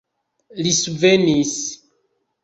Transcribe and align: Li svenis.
Li 0.67 0.71
svenis. 0.77 1.51